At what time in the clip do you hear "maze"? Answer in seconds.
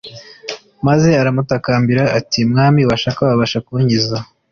0.87-1.09